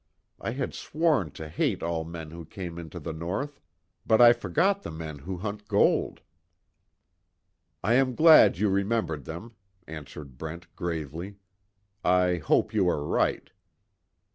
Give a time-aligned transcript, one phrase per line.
[0.39, 3.61] I had sworn to hate all white men who came into the North
[4.03, 6.21] but I forgot the men who hunt gold."
[7.83, 9.53] "I am glad you remembered them,"
[9.85, 11.35] answered Brent gravely.
[12.03, 13.51] "I hope you are right."